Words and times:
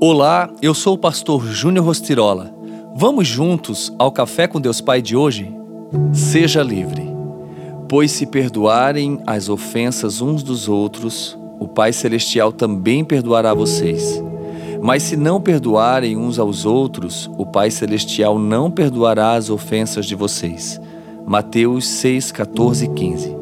Olá, 0.00 0.50
eu 0.60 0.74
sou 0.74 0.94
o 0.94 0.98
pastor 0.98 1.46
Júnior 1.46 1.86
Rostirola. 1.86 2.52
Vamos 2.96 3.28
juntos 3.28 3.92
ao 3.96 4.10
Café 4.10 4.46
com 4.46 4.60
Deus 4.60 4.80
Pai 4.80 5.00
de 5.00 5.16
hoje? 5.16 5.54
Seja 6.12 6.62
livre. 6.62 7.14
Pois 7.88 8.10
se 8.10 8.26
perdoarem 8.26 9.20
as 9.26 9.48
ofensas 9.48 10.20
uns 10.20 10.42
dos 10.42 10.68
outros, 10.68 11.38
o 11.60 11.68
Pai 11.68 11.92
Celestial 11.92 12.52
também 12.52 13.04
perdoará 13.04 13.54
vocês. 13.54 14.22
Mas 14.82 15.04
se 15.04 15.16
não 15.16 15.40
perdoarem 15.40 16.16
uns 16.16 16.38
aos 16.38 16.66
outros, 16.66 17.30
o 17.38 17.46
Pai 17.46 17.70
Celestial 17.70 18.38
não 18.38 18.70
perdoará 18.70 19.34
as 19.34 19.48
ofensas 19.48 20.06
de 20.06 20.14
vocês. 20.14 20.80
Mateus 21.24 21.86
6, 21.86 22.32
14 22.32 22.84
e 22.84 22.88
15. 22.88 23.36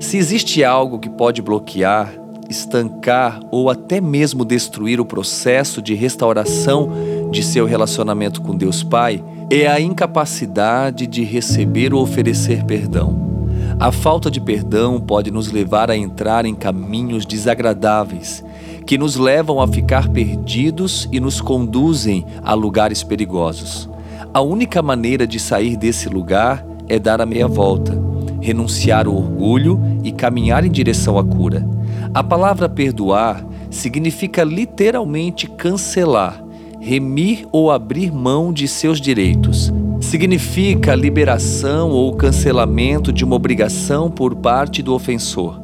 Se 0.00 0.16
existe 0.18 0.64
algo 0.64 0.98
que 0.98 1.08
pode 1.08 1.40
bloquear, 1.40 2.12
estancar 2.48 3.40
ou 3.50 3.70
até 3.70 4.00
mesmo 4.00 4.44
destruir 4.44 5.00
o 5.00 5.04
processo 5.04 5.80
de 5.80 5.94
restauração 5.94 6.90
de 7.30 7.42
seu 7.42 7.66
relacionamento 7.66 8.40
com 8.40 8.56
Deus 8.56 8.82
Pai, 8.82 9.22
é 9.50 9.66
a 9.66 9.80
incapacidade 9.80 11.06
de 11.06 11.24
receber 11.24 11.92
ou 11.92 12.02
oferecer 12.02 12.64
perdão. 12.64 13.32
A 13.78 13.90
falta 13.90 14.30
de 14.30 14.40
perdão 14.40 15.00
pode 15.00 15.30
nos 15.30 15.50
levar 15.50 15.90
a 15.90 15.96
entrar 15.96 16.44
em 16.44 16.54
caminhos 16.54 17.26
desagradáveis, 17.26 18.44
que 18.86 18.98
nos 18.98 19.16
levam 19.16 19.60
a 19.60 19.66
ficar 19.66 20.08
perdidos 20.08 21.08
e 21.10 21.18
nos 21.18 21.40
conduzem 21.40 22.24
a 22.42 22.54
lugares 22.54 23.02
perigosos. 23.02 23.88
A 24.34 24.40
única 24.40 24.82
maneira 24.82 25.26
de 25.26 25.38
sair 25.38 25.76
desse 25.76 26.08
lugar 26.08 26.64
é 26.88 26.98
dar 26.98 27.20
a 27.20 27.26
meia 27.26 27.46
volta, 27.46 27.96
renunciar 28.40 29.06
ao 29.06 29.14
orgulho 29.14 29.80
e 30.02 30.10
caminhar 30.12 30.64
em 30.64 30.70
direção 30.70 31.18
à 31.18 31.24
cura. 31.24 31.66
A 32.14 32.22
palavra 32.22 32.68
perdoar 32.68 33.42
significa 33.70 34.44
literalmente 34.44 35.46
cancelar, 35.46 36.44
remir 36.78 37.46
ou 37.50 37.70
abrir 37.70 38.12
mão 38.12 38.52
de 38.52 38.68
seus 38.68 39.00
direitos. 39.00 39.72
Significa 39.98 40.94
liberação 40.94 41.90
ou 41.90 42.14
cancelamento 42.14 43.10
de 43.10 43.24
uma 43.24 43.34
obrigação 43.34 44.10
por 44.10 44.34
parte 44.34 44.82
do 44.82 44.92
ofensor. 44.92 45.58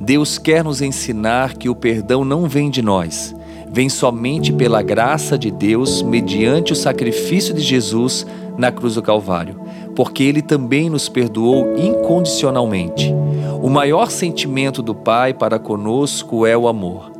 Deus 0.00 0.38
quer 0.38 0.64
nos 0.64 0.80
ensinar 0.80 1.58
que 1.58 1.68
o 1.68 1.74
perdão 1.74 2.24
não 2.24 2.48
vem 2.48 2.70
de 2.70 2.80
nós, 2.80 3.34
vem 3.70 3.90
somente 3.90 4.50
pela 4.50 4.80
graça 4.80 5.36
de 5.36 5.50
Deus 5.50 6.00
mediante 6.00 6.72
o 6.72 6.76
sacrifício 6.76 7.52
de 7.52 7.60
Jesus 7.60 8.26
na 8.56 8.70
cruz 8.70 8.94
do 8.94 9.02
Calvário, 9.02 9.60
porque 9.94 10.22
ele 10.22 10.42
também 10.42 10.90
nos 10.90 11.08
perdoou 11.08 11.76
incondicionalmente. 11.76 13.14
O 13.62 13.68
maior 13.68 14.10
sentimento 14.10 14.82
do 14.82 14.94
Pai 14.94 15.32
para 15.32 15.58
conosco 15.58 16.46
é 16.46 16.56
o 16.56 16.66
amor. 16.66 17.12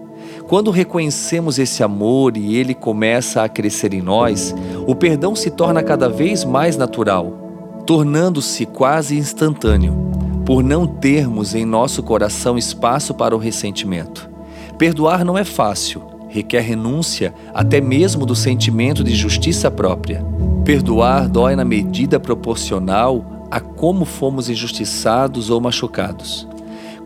Quando 0.49 0.71
reconhecemos 0.71 1.59
esse 1.59 1.83
amor 1.83 2.37
e 2.37 2.57
ele 2.57 2.75
começa 2.75 3.43
a 3.43 3.49
crescer 3.49 3.95
em 3.95 4.03
nós, 4.03 4.55
o 4.87 4.95
perdão 4.95 5.35
se 5.35 5.51
torna 5.51 5.83
cada 5.83 6.09
vez 6.09 6.45
mais 6.45 6.77
natural, 6.77 7.83
tornando-se 7.87 8.67
quase 8.67 9.17
instantâneo, 9.17 9.95
por 10.45 10.63
não 10.63 10.87
termos 10.87 11.55
em 11.55 11.65
nosso 11.65 12.03
coração 12.03 12.59
espaço 12.59 13.15
para 13.15 13.35
o 13.35 13.39
ressentimento. 13.39 14.29
Perdoar 14.77 15.25
não 15.25 15.39
é 15.39 15.45
fácil, 15.45 16.03
requer 16.33 16.61
renúncia 16.61 17.35
até 17.53 17.81
mesmo 17.81 18.25
do 18.25 18.35
sentimento 18.35 19.05
de 19.05 19.15
justiça 19.15 19.71
própria. 19.71 20.25
Perdoar 20.65 21.29
dói 21.29 21.55
na 21.55 21.65
medida 21.65 22.19
proporcional 22.19 23.47
a 23.51 23.61
como 23.61 24.07
fomos 24.07 24.49
injustiçados 24.49 25.51
ou 25.51 25.61
machucados. 25.61 26.49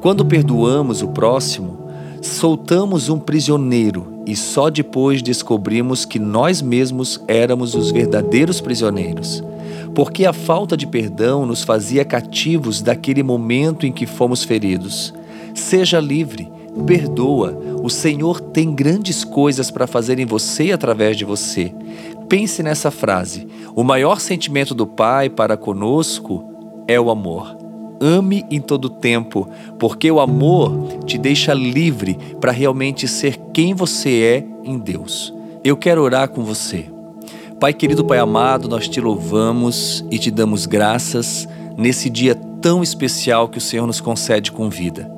Quando 0.01 0.25
perdoamos 0.25 1.03
o 1.03 1.09
próximo, 1.09 1.77
soltamos 2.23 3.09
um 3.09 3.19
prisioneiro 3.19 4.23
e 4.25 4.37
só 4.37 4.71
depois 4.71 5.23
descobrimos 5.23 6.05
que 6.05 6.21
nós 6.21 6.63
mesmos 6.63 7.21
éramos 7.27 7.75
os 7.75 7.91
verdadeiros 7.91 8.61
prisioneiros. 8.61 9.43
Porque 9.93 10.25
a 10.25 10.33
falta 10.33 10.77
de 10.77 10.87
perdão 10.87 11.45
nos 11.45 11.65
fazia 11.65 12.05
cativos 12.05 12.81
daquele 12.81 13.23
momento 13.23 13.87
em 13.87 13.93
que 13.93 14.07
fomos 14.07 14.45
feridos. 14.45 15.13
Seja 15.55 15.99
livre, 15.99 16.49
perdoa. 16.87 17.59
O 17.87 17.89
Senhor 17.89 18.41
tem 18.41 18.75
grandes 18.75 19.23
coisas 19.23 19.71
para 19.71 19.87
fazer 19.87 20.19
em 20.19 20.27
você 20.27 20.65
e 20.65 20.73
através 20.73 21.17
de 21.17 21.25
você. 21.25 21.73
Pense 22.29 22.61
nessa 22.61 22.91
frase: 22.91 23.47
o 23.77 23.85
maior 23.85 24.19
sentimento 24.19 24.75
do 24.75 24.89
Pai 24.89 25.31
para 25.31 25.57
conosco 25.57 26.83
é 26.89 26.99
o 26.99 27.11
amor. 27.11 27.57
Ame 28.01 28.45
em 28.51 28.61
todo 28.61 28.91
tempo, 28.91 29.49
porque 29.79 30.11
o 30.11 30.19
amor 30.19 30.99
te 31.05 31.17
deixa 31.17 31.55
livre 31.55 32.19
para 32.41 32.51
realmente 32.51 33.07
ser 33.07 33.37
quem 33.55 33.73
você 33.73 34.21
é 34.21 34.69
em 34.69 34.81
Deus. 34.81 35.33
Eu 35.63 35.77
quero 35.77 36.03
orar 36.03 36.29
com 36.29 36.43
você. 36.43 36.87
Pai 37.61 37.73
querido, 37.73 38.05
Pai 38.05 38.19
amado, 38.19 38.69
nós 38.69 38.89
te 38.89 39.01
louvamos 39.01 40.05
e 40.11 40.19
te 40.19 40.33
damos 40.33 40.67
graças 40.67 41.49
nesse 41.79 42.11
dia 42.11 42.35
tão 42.61 42.83
especial 42.83 43.49
que 43.49 43.59
o 43.59 43.61
Senhor 43.61 43.87
nos 43.87 44.01
concede 44.01 44.51
com 44.51 44.69
vida. 44.69 45.15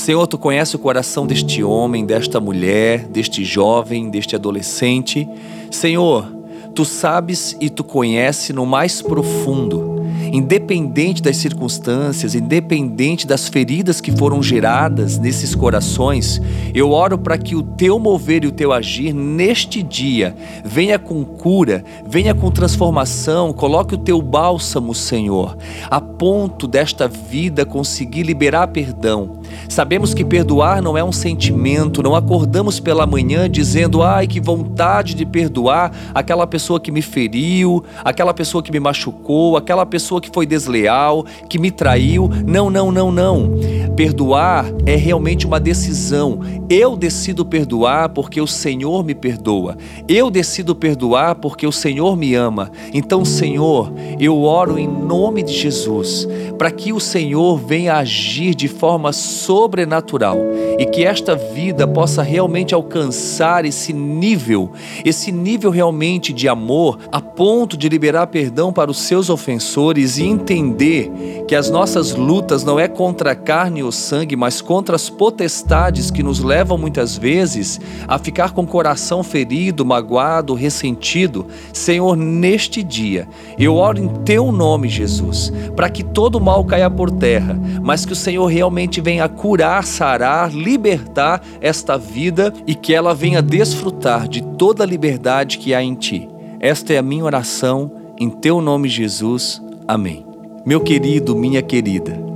Senhor, 0.00 0.26
tu 0.26 0.38
conhece 0.38 0.74
o 0.76 0.78
coração 0.78 1.26
deste 1.26 1.62
homem, 1.62 2.06
desta 2.06 2.40
mulher, 2.40 3.06
deste 3.06 3.44
jovem, 3.44 4.08
deste 4.08 4.34
adolescente. 4.34 5.28
Senhor, 5.70 6.40
Tu 6.74 6.84
sabes 6.84 7.56
e 7.60 7.68
tu 7.68 7.82
conhece 7.82 8.52
no 8.52 8.64
mais 8.64 9.02
profundo, 9.02 10.02
independente 10.32 11.20
das 11.20 11.36
circunstâncias, 11.36 12.34
independente 12.34 13.26
das 13.26 13.48
feridas 13.48 14.00
que 14.00 14.12
foram 14.12 14.40
geradas 14.40 15.18
nesses 15.18 15.54
corações, 15.54 16.40
eu 16.72 16.92
oro 16.92 17.18
para 17.18 17.36
que 17.36 17.56
o 17.56 17.62
teu 17.62 17.98
mover 17.98 18.44
e 18.44 18.46
o 18.46 18.52
teu 18.52 18.72
agir 18.72 19.12
neste 19.12 19.82
dia 19.82 20.34
venha 20.64 20.98
com 20.98 21.24
cura, 21.24 21.84
venha 22.06 22.34
com 22.34 22.50
transformação, 22.52 23.52
coloque 23.52 23.94
o 23.94 23.98
teu 23.98 24.22
bálsamo, 24.22 24.94
Senhor, 24.94 25.58
a 25.90 26.00
ponto 26.00 26.68
desta 26.68 27.08
vida 27.08 27.66
conseguir 27.66 28.22
liberar 28.22 28.68
perdão 28.68 29.39
Sabemos 29.68 30.14
que 30.14 30.24
perdoar 30.24 30.82
não 30.82 30.96
é 30.96 31.04
um 31.04 31.12
sentimento, 31.12 32.02
não 32.02 32.14
acordamos 32.14 32.80
pela 32.80 33.06
manhã 33.06 33.48
dizendo, 33.48 34.02
ai, 34.02 34.26
que 34.26 34.40
vontade 34.40 35.14
de 35.14 35.24
perdoar 35.24 35.92
aquela 36.14 36.46
pessoa 36.46 36.80
que 36.80 36.90
me 36.90 37.02
feriu, 37.02 37.84
aquela 38.04 38.34
pessoa 38.34 38.62
que 38.62 38.72
me 38.72 38.80
machucou, 38.80 39.56
aquela 39.56 39.86
pessoa 39.86 40.20
que 40.20 40.30
foi 40.32 40.46
desleal, 40.46 41.24
que 41.48 41.58
me 41.58 41.70
traiu. 41.70 42.30
Não, 42.46 42.70
não, 42.70 42.90
não, 42.90 43.10
não. 43.10 43.50
Perdoar 43.96 44.66
é 44.86 44.96
realmente 44.96 45.46
uma 45.46 45.60
decisão. 45.60 46.40
Eu 46.68 46.96
decido 46.96 47.44
perdoar 47.44 48.10
porque 48.10 48.40
o 48.40 48.46
Senhor 48.46 49.04
me 49.04 49.14
perdoa. 49.14 49.76
Eu 50.08 50.30
decido 50.30 50.74
perdoar 50.74 51.34
porque 51.34 51.66
o 51.66 51.72
Senhor 51.72 52.16
me 52.16 52.34
ama. 52.34 52.70
Então, 52.94 53.24
Senhor, 53.24 53.92
eu 54.18 54.42
oro 54.42 54.78
em 54.78 54.88
nome 54.88 55.42
de 55.42 55.52
Jesus 55.52 56.26
para 56.56 56.70
que 56.70 56.92
o 56.92 57.00
Senhor 57.00 57.58
venha 57.58 57.94
agir 57.94 58.54
de 58.54 58.68
forma 58.68 59.12
sobrenatural 59.12 60.36
e 60.78 60.86
que 60.86 61.04
esta 61.04 61.34
vida 61.34 61.86
possa 61.86 62.22
realmente 62.22 62.74
alcançar 62.74 63.64
esse 63.64 63.92
nível, 63.92 64.70
esse 65.04 65.32
nível 65.32 65.70
realmente 65.70 66.32
de 66.32 66.48
amor, 66.48 66.98
a 67.10 67.20
ponto 67.20 67.76
de 67.76 67.88
liberar 67.88 68.26
perdão 68.26 68.72
para 68.72 68.90
os 68.90 68.98
seus 68.98 69.30
ofensores 69.30 70.18
e 70.18 70.24
entender 70.24 71.10
que 71.48 71.54
as 71.54 71.70
nossas 71.70 72.14
lutas 72.14 72.62
não 72.62 72.78
é 72.78 72.86
contra 72.86 73.32
a 73.32 73.34
carne 73.80 73.82
ou 73.82 73.90
sangue, 73.90 74.36
mas 74.36 74.60
contra 74.60 74.94
as 74.94 75.08
potestades 75.08 76.10
que 76.10 76.22
nos 76.22 76.40
levam 76.40 76.76
muitas 76.76 77.16
vezes 77.16 77.80
a 78.06 78.18
ficar 78.18 78.52
com 78.52 78.62
o 78.62 78.66
coração 78.66 79.22
ferido, 79.22 79.84
magoado, 79.84 80.54
ressentido. 80.54 81.46
Senhor, 81.72 82.16
neste 82.16 82.82
dia, 82.82 83.26
eu 83.58 83.74
oro 83.74 83.98
em 83.98 84.08
teu 84.24 84.52
nome, 84.52 84.88
Jesus, 84.88 85.52
para 85.74 85.88
que 85.88 86.04
todo 86.04 86.40
mal 86.40 86.64
caia 86.64 86.90
por 86.90 87.10
terra, 87.10 87.58
mas 87.82 88.04
que 88.04 88.12
o 88.12 88.16
Senhor 88.16 88.46
realmente 88.46 89.00
venha 89.00 89.28
curar, 89.28 89.84
sarar, 89.84 90.52
libertar 90.52 91.42
esta 91.60 91.96
vida 91.96 92.52
e 92.66 92.74
que 92.74 92.94
ela 92.94 93.14
venha 93.14 93.42
desfrutar 93.42 94.28
de 94.28 94.42
toda 94.42 94.84
a 94.84 94.86
liberdade 94.86 95.58
que 95.58 95.74
há 95.74 95.82
em 95.82 95.94
ti. 95.94 96.28
Esta 96.60 96.92
é 96.92 96.98
a 96.98 97.02
minha 97.02 97.24
oração, 97.24 97.90
em 98.18 98.28
teu 98.28 98.60
nome, 98.60 98.88
Jesus. 98.88 99.62
Amém. 99.88 100.26
Meu 100.66 100.80
querido, 100.80 101.34
minha 101.34 101.62
querida, 101.62 102.29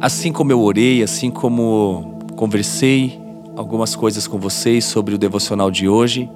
assim 0.00 0.32
como 0.32 0.52
eu 0.52 0.60
orei, 0.60 1.02
assim 1.02 1.30
como 1.30 2.18
conversei 2.36 3.20
algumas 3.56 3.96
coisas 3.96 4.26
com 4.26 4.38
vocês 4.38 4.84
sobre 4.84 5.14
o 5.14 5.18
devocional 5.18 5.70
de 5.70 5.88
hoje, 5.88 6.30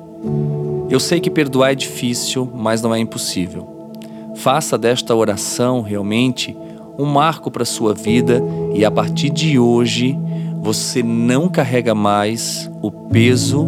eu 0.91 0.99
sei 0.99 1.21
que 1.21 1.31
perdoar 1.31 1.73
é 1.73 1.75
difícil, 1.75 2.51
mas 2.53 2.83
não 2.83 2.95
é 2.95 2.99
impossível. 2.99 3.91
Faça 4.35 4.77
desta 4.77 5.15
oração 5.15 5.81
realmente 5.81 6.57
um 6.99 7.05
marco 7.05 7.51
para 7.51 7.63
a 7.63 7.67
sua 7.67 7.95
vida 7.95 8.43
e 8.75 8.85
a 8.85 8.91
partir 8.91 9.31
de 9.31 9.59
hoje 9.59 10.19
você 10.61 11.03
não 11.03 11.49
carrega 11.49 11.95
mais 11.95 12.71
o 12.83 12.91
peso 12.91 13.67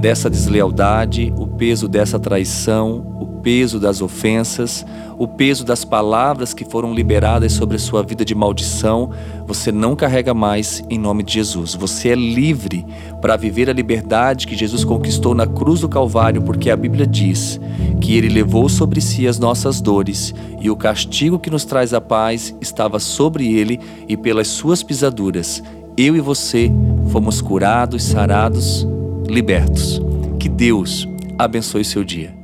dessa 0.00 0.28
deslealdade, 0.28 1.32
o 1.36 1.46
peso 1.46 1.88
dessa 1.88 2.18
traição, 2.18 3.04
o 3.20 3.26
peso 3.42 3.80
das 3.80 4.00
ofensas, 4.00 4.84
o 5.18 5.26
peso 5.26 5.64
das 5.64 5.84
palavras 5.84 6.54
que 6.54 6.64
foram 6.64 6.94
liberadas 6.94 7.52
sobre 7.52 7.76
a 7.76 7.78
sua 7.78 8.02
vida 8.04 8.24
de 8.24 8.34
maldição, 8.34 9.10
você 9.46 9.72
não 9.72 9.96
carrega 9.96 10.32
mais 10.32 10.82
em 10.88 10.96
nome 10.98 11.24
de 11.24 11.34
Jesus. 11.34 11.74
Você 11.74 12.10
é 12.10 12.14
livre 12.14 12.86
para 13.20 13.36
viver 13.36 13.68
a 13.68 13.72
liberdade 13.72 14.46
que 14.46 14.56
Jesus 14.56 14.84
conquistou 14.84 15.34
na 15.34 15.46
cruz 15.46 15.80
do 15.80 15.88
Calvário, 15.88 16.40
porque 16.42 16.70
a 16.70 16.76
Bíblia 16.76 17.06
diz 17.06 17.60
que 18.00 18.16
ele 18.16 18.28
levou 18.28 18.68
sobre 18.68 19.00
si 19.00 19.26
as 19.26 19.40
nossas 19.40 19.80
dores 19.80 20.32
e 20.60 20.70
o 20.70 20.76
castigo 20.76 21.38
que 21.38 21.50
nos 21.50 21.64
traz 21.64 21.92
a 21.92 22.00
paz 22.00 22.54
estava 22.60 23.00
sobre 23.00 23.52
ele 23.52 23.80
e 24.06 24.16
pelas 24.16 24.46
suas 24.46 24.84
pisaduras. 24.84 25.62
Eu 25.96 26.14
e 26.14 26.20
você 26.20 26.70
fomos 27.10 27.40
curados, 27.40 28.04
sarados, 28.04 28.86
libertos. 29.26 30.00
Que 30.38 30.48
Deus 30.48 31.08
abençoe 31.36 31.84
seu 31.84 32.04
dia. 32.04 32.37